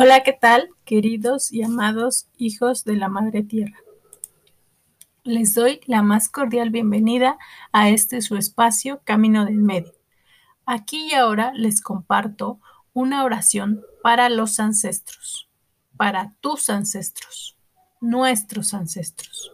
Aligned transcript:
Hola, 0.00 0.22
¿qué 0.22 0.32
tal, 0.32 0.68
queridos 0.84 1.52
y 1.52 1.64
amados 1.64 2.28
hijos 2.36 2.84
de 2.84 2.94
la 2.94 3.08
Madre 3.08 3.42
Tierra? 3.42 3.80
Les 5.24 5.54
doy 5.54 5.80
la 5.86 6.02
más 6.02 6.28
cordial 6.28 6.70
bienvenida 6.70 7.36
a 7.72 7.88
este 7.88 8.22
su 8.22 8.36
espacio 8.36 9.00
Camino 9.02 9.44
del 9.44 9.56
Medio. 9.56 9.92
Aquí 10.66 11.08
y 11.10 11.14
ahora 11.14 11.50
les 11.52 11.82
comparto 11.82 12.60
una 12.92 13.24
oración 13.24 13.82
para 14.00 14.28
los 14.28 14.60
ancestros, 14.60 15.48
para 15.96 16.32
tus 16.40 16.70
ancestros, 16.70 17.56
nuestros 18.00 18.74
ancestros. 18.74 19.50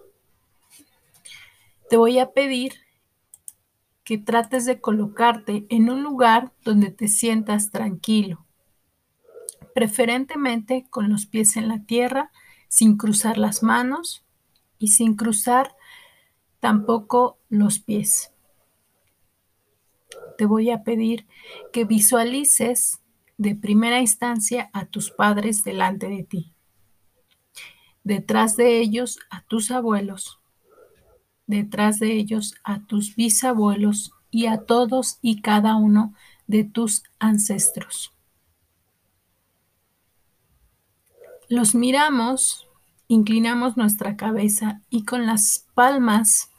Te 1.89 1.97
voy 1.97 2.19
a 2.19 2.33
pedir 2.33 2.75
que 4.05 4.19
trates 4.19 4.67
de 4.67 4.79
colocarte 4.79 5.65
en 5.71 5.89
un 5.89 6.03
lugar 6.03 6.53
donde 6.65 6.91
te 6.91 7.09
sientas 7.09 7.71
tranquilo, 7.71 8.45
preferentemente 9.75 10.87
con 10.89 11.11
los 11.11 11.27
pies 11.27 11.57
en 11.57 11.69
la 11.69 11.81
tierra, 11.85 12.31
sin 12.69 12.97
cruzar 12.97 13.37
las 13.37 13.63
manos 13.63 14.25
y 14.79 14.89
sin 14.89 15.15
cruzar 15.15 15.77
tampoco 16.61 17.39
los 17.51 17.81
pies. 17.81 18.33
Te 20.39 20.47
voy 20.47 20.71
a 20.71 20.83
pedir 20.83 21.27
que 21.73 21.85
visualices 21.85 23.03
de 23.37 23.55
primera 23.55 24.01
instancia 24.01 24.71
a 24.73 24.87
tus 24.87 25.11
padres 25.11 25.65
delante 25.65 26.09
de 26.09 26.23
ti. 26.23 26.53
Detrás 28.05 28.57
de 28.57 28.79
ellos 28.79 29.19
a 29.31 29.43
tus 29.43 29.71
abuelos. 29.71 30.41
Detrás 31.47 31.99
de 31.99 32.13
ellos 32.13 32.55
a 32.65 32.81
tus 32.87 33.17
bisabuelos 33.17 34.13
y 34.31 34.47
a 34.47 34.59
todos 34.59 35.19
y 35.21 35.43
cada 35.43 35.77
uno 35.77 36.15
de 36.47 36.65
tus 36.65 37.03
ancestros. 37.19 38.14
Los 41.55 41.77
miramos, 41.77 42.67
inclinamos 43.07 43.77
nuestra 43.77 44.17
cabeza 44.17 44.81
y 44.91 45.05
con 45.05 45.25
las 45.25 45.69
palmas 45.75 46.51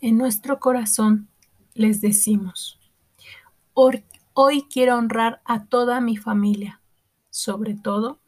en 0.00 0.16
nuestro 0.16 0.58
corazón 0.58 1.28
les 1.74 2.00
decimos, 2.00 2.78
hoy 3.74 4.66
quiero 4.72 4.96
honrar 4.96 5.42
a 5.44 5.66
toda 5.66 6.00
mi 6.00 6.16
familia, 6.16 6.80
sobre 7.28 7.74
todo 7.74 8.20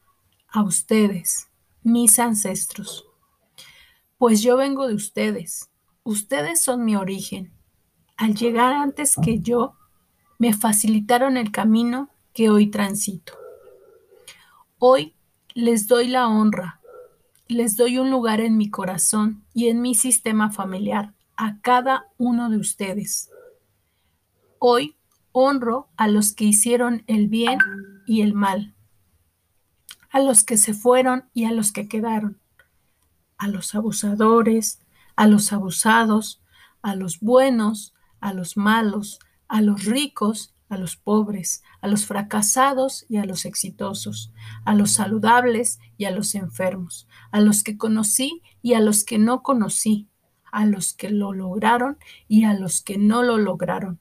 a 0.48 0.62
ustedes, 0.62 1.48
mis 1.82 2.18
ancestros, 2.18 3.06
pues 4.18 4.42
yo 4.42 4.58
vengo 4.58 4.86
de 4.86 4.94
ustedes, 4.94 5.70
ustedes 6.02 6.60
son 6.60 6.84
mi 6.84 6.96
origen. 6.96 7.50
Al 8.18 8.34
llegar 8.34 8.74
antes 8.74 9.16
que 9.24 9.40
yo, 9.40 9.72
me 10.38 10.52
facilitaron 10.52 11.38
el 11.38 11.50
camino 11.50 12.10
que 12.34 12.50
hoy 12.50 12.66
transito. 12.66 13.32
Hoy 14.78 15.15
les 15.56 15.86
doy 15.86 16.08
la 16.08 16.28
honra, 16.28 16.82
les 17.48 17.76
doy 17.76 17.96
un 17.96 18.10
lugar 18.10 18.42
en 18.42 18.58
mi 18.58 18.68
corazón 18.68 19.42
y 19.54 19.68
en 19.68 19.80
mi 19.80 19.94
sistema 19.94 20.50
familiar 20.50 21.14
a 21.34 21.62
cada 21.62 22.08
uno 22.18 22.50
de 22.50 22.58
ustedes. 22.58 23.30
Hoy 24.58 24.98
honro 25.32 25.88
a 25.96 26.08
los 26.08 26.34
que 26.34 26.44
hicieron 26.44 27.04
el 27.06 27.28
bien 27.28 27.58
y 28.06 28.20
el 28.20 28.34
mal, 28.34 28.74
a 30.10 30.20
los 30.20 30.44
que 30.44 30.58
se 30.58 30.74
fueron 30.74 31.24
y 31.32 31.46
a 31.46 31.52
los 31.52 31.72
que 31.72 31.88
quedaron, 31.88 32.38
a 33.38 33.48
los 33.48 33.74
abusadores, 33.74 34.80
a 35.16 35.26
los 35.26 35.54
abusados, 35.54 36.42
a 36.82 36.94
los 36.96 37.20
buenos, 37.20 37.94
a 38.20 38.34
los 38.34 38.58
malos, 38.58 39.20
a 39.48 39.62
los 39.62 39.86
ricos 39.86 40.54
a 40.68 40.76
los 40.76 40.96
pobres, 40.96 41.62
a 41.80 41.88
los 41.88 42.06
fracasados 42.06 43.04
y 43.08 43.18
a 43.18 43.24
los 43.24 43.44
exitosos, 43.44 44.32
a 44.64 44.74
los 44.74 44.92
saludables 44.92 45.78
y 45.96 46.06
a 46.06 46.10
los 46.10 46.34
enfermos, 46.34 47.06
a 47.30 47.40
los 47.40 47.62
que 47.62 47.76
conocí 47.76 48.42
y 48.62 48.74
a 48.74 48.80
los 48.80 49.04
que 49.04 49.18
no 49.18 49.42
conocí, 49.42 50.08
a 50.50 50.66
los 50.66 50.94
que 50.94 51.10
lo 51.10 51.32
lograron 51.32 51.98
y 52.28 52.44
a 52.44 52.54
los 52.54 52.82
que 52.82 52.98
no 52.98 53.22
lo 53.22 53.38
lograron. 53.38 54.00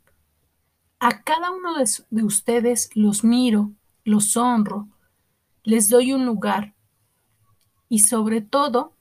A 1.00 1.24
cada 1.24 1.52
uno 1.52 1.78
de, 1.78 1.90
de 2.10 2.24
ustedes 2.24 2.90
los 2.96 3.24
miro, 3.24 3.74
los 4.04 4.36
honro, 4.38 4.88
les 5.64 5.90
doy 5.90 6.14
un 6.14 6.26
lugar 6.26 6.76
y 7.90 8.00
sobre 8.00 8.42
todo 8.42 8.94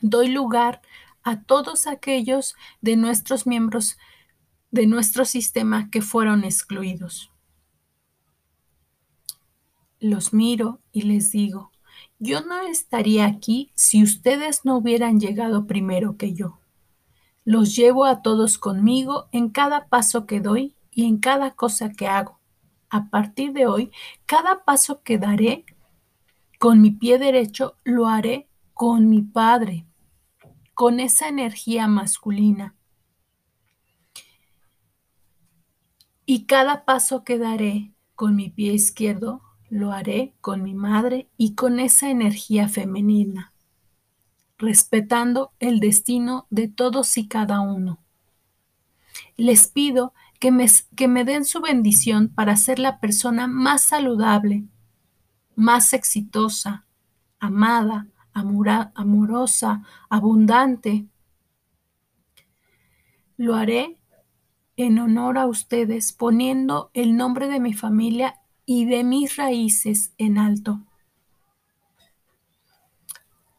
doy 0.00 0.28
lugar 0.28 0.80
a 1.22 1.42
todos 1.42 1.86
aquellos 1.86 2.54
de 2.80 2.96
nuestros 2.96 3.46
miembros 3.46 3.96
de 4.74 4.88
nuestro 4.88 5.24
sistema 5.24 5.88
que 5.88 6.02
fueron 6.02 6.42
excluidos. 6.42 7.30
Los 10.00 10.32
miro 10.32 10.80
y 10.90 11.02
les 11.02 11.30
digo, 11.30 11.70
yo 12.18 12.40
no 12.40 12.60
estaría 12.66 13.24
aquí 13.26 13.70
si 13.76 14.02
ustedes 14.02 14.64
no 14.64 14.78
hubieran 14.78 15.20
llegado 15.20 15.68
primero 15.68 16.16
que 16.16 16.34
yo. 16.34 16.58
Los 17.44 17.76
llevo 17.76 18.04
a 18.04 18.20
todos 18.20 18.58
conmigo 18.58 19.28
en 19.30 19.48
cada 19.48 19.86
paso 19.86 20.26
que 20.26 20.40
doy 20.40 20.74
y 20.90 21.04
en 21.04 21.18
cada 21.18 21.52
cosa 21.52 21.92
que 21.92 22.08
hago. 22.08 22.40
A 22.90 23.10
partir 23.10 23.52
de 23.52 23.68
hoy, 23.68 23.92
cada 24.26 24.64
paso 24.64 25.02
que 25.04 25.18
daré 25.18 25.64
con 26.58 26.80
mi 26.80 26.90
pie 26.90 27.20
derecho 27.20 27.76
lo 27.84 28.08
haré 28.08 28.48
con 28.72 29.08
mi 29.08 29.22
Padre, 29.22 29.86
con 30.74 30.98
esa 30.98 31.28
energía 31.28 31.86
masculina 31.86 32.74
Y 36.34 36.46
cada 36.46 36.84
paso 36.84 37.22
que 37.22 37.38
daré 37.38 37.94
con 38.16 38.34
mi 38.34 38.50
pie 38.50 38.72
izquierdo, 38.72 39.40
lo 39.70 39.92
haré 39.92 40.34
con 40.40 40.64
mi 40.64 40.74
madre 40.74 41.28
y 41.36 41.54
con 41.54 41.78
esa 41.78 42.10
energía 42.10 42.66
femenina, 42.66 43.52
respetando 44.58 45.52
el 45.60 45.78
destino 45.78 46.48
de 46.50 46.66
todos 46.66 47.18
y 47.18 47.28
cada 47.28 47.60
uno. 47.60 48.02
Les 49.36 49.68
pido 49.68 50.12
que 50.40 50.50
me, 50.50 50.66
que 50.96 51.06
me 51.06 51.24
den 51.24 51.44
su 51.44 51.60
bendición 51.60 52.30
para 52.30 52.56
ser 52.56 52.80
la 52.80 52.98
persona 52.98 53.46
más 53.46 53.84
saludable, 53.84 54.64
más 55.54 55.92
exitosa, 55.92 56.84
amada, 57.38 58.08
amorosa, 58.32 59.84
abundante. 60.08 61.06
Lo 63.36 63.54
haré 63.54 64.00
en 64.76 64.98
honor 64.98 65.38
a 65.38 65.46
ustedes, 65.46 66.12
poniendo 66.12 66.90
el 66.94 67.16
nombre 67.16 67.48
de 67.48 67.60
mi 67.60 67.74
familia 67.74 68.40
y 68.66 68.86
de 68.86 69.04
mis 69.04 69.36
raíces 69.36 70.12
en 70.18 70.38
alto. 70.38 70.80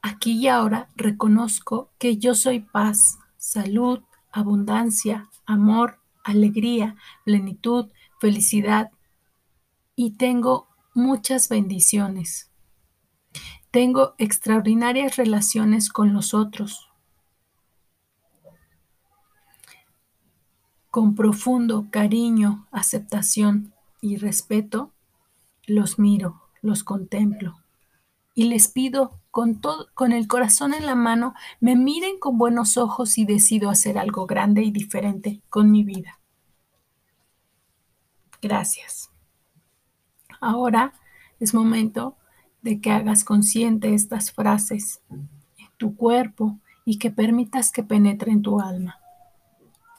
Aquí 0.01 0.33
y 0.33 0.47
ahora 0.47 0.89
reconozco 0.95 1.89
que 1.97 2.17
yo 2.17 2.35
soy 2.35 2.59
paz, 2.59 3.17
salud, 3.37 4.01
abundancia, 4.31 5.29
amor, 5.45 5.99
alegría, 6.23 6.95
plenitud, 7.23 7.87
felicidad 8.19 8.91
y 9.95 10.11
tengo 10.11 10.67
muchas 10.93 11.49
bendiciones. 11.49 12.51
Tengo 13.71 14.15
extraordinarias 14.17 15.17
relaciones 15.17 15.89
con 15.89 16.13
los 16.13 16.33
otros. 16.33 16.89
Con 20.95 21.13
profundo 21.13 21.87
cariño, 21.91 22.67
aceptación 22.71 23.73
y 23.99 24.15
respeto, 24.15 24.93
los 25.67 25.99
miro, 25.99 26.43
los 26.61 26.85
contemplo 26.85 27.57
y 28.33 28.45
les 28.45 28.69
pido 28.69 29.19
con, 29.29 29.59
todo, 29.59 29.89
con 29.93 30.13
el 30.13 30.29
corazón 30.29 30.73
en 30.73 30.85
la 30.85 30.95
mano, 30.95 31.33
me 31.59 31.75
miren 31.75 32.17
con 32.17 32.37
buenos 32.37 32.77
ojos 32.77 33.17
y 33.17 33.25
decido 33.25 33.69
hacer 33.69 33.97
algo 33.97 34.25
grande 34.25 34.63
y 34.63 34.71
diferente 34.71 35.41
con 35.49 35.69
mi 35.69 35.83
vida. 35.83 36.21
Gracias. 38.41 39.09
Ahora 40.39 40.93
es 41.41 41.53
momento 41.53 42.15
de 42.61 42.79
que 42.79 42.91
hagas 42.91 43.25
consciente 43.25 43.93
estas 43.93 44.31
frases 44.31 45.01
en 45.09 45.67
tu 45.75 45.97
cuerpo 45.97 46.57
y 46.85 46.99
que 46.99 47.11
permitas 47.11 47.73
que 47.73 47.83
penetren 47.83 48.41
tu 48.41 48.61
alma 48.61 49.01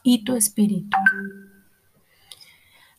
y 0.07 0.23
tu 0.23 0.37
espíritu. 0.37 0.95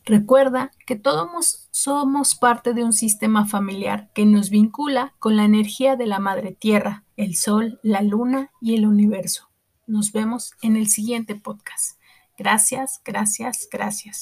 Recuerda 0.05 0.71
que 0.85 0.95
todos 0.95 1.67
somos 1.71 2.35
parte 2.35 2.75
de 2.75 2.83
un 2.83 2.93
sistema 2.93 3.47
familiar 3.47 4.11
que 4.13 4.27
nos 4.27 4.51
vincula 4.51 5.15
con 5.17 5.35
la 5.35 5.43
energía 5.43 5.95
de 5.95 6.05
la 6.05 6.19
Madre 6.19 6.51
Tierra, 6.51 7.05
el 7.17 7.35
Sol, 7.35 7.79
la 7.81 8.03
Luna 8.03 8.51
y 8.61 8.75
el 8.75 8.85
universo. 8.85 9.49
Nos 9.87 10.11
vemos 10.11 10.53
en 10.61 10.75
el 10.75 10.87
siguiente 10.87 11.33
podcast. 11.33 11.99
Gracias, 12.37 13.01
gracias, 13.03 13.67
gracias. 13.71 14.17